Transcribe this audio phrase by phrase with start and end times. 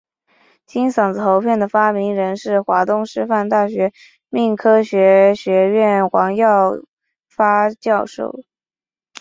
[0.65, 3.91] 金嗓子喉片的发明人是华东师范大学生
[4.29, 6.71] 命科学学院王耀
[7.29, 8.43] 发教授。